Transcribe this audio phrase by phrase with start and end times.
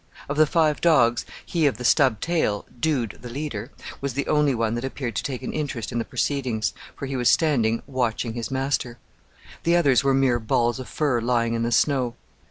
[0.27, 3.69] Of the five dogs he of the stub tail Dude the leader
[4.01, 7.15] was the only one that appeared to take an interest in the proceedings, for he
[7.15, 8.97] was standing watching his master.
[9.61, 12.15] The others were mere balls of fur lying in the snow.